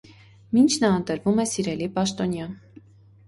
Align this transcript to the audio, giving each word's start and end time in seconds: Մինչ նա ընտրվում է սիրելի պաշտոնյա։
Մինչ 0.57 0.69
նա 0.83 0.89
ընտրվում 0.99 1.43
է 1.45 1.45
սիրելի 1.51 1.91
պաշտոնյա։ 1.99 2.47